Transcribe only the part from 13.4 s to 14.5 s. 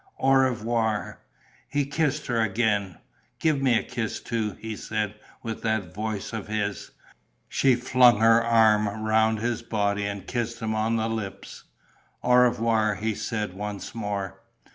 once more.